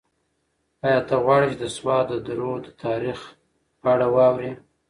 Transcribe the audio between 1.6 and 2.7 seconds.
د سوات د درو د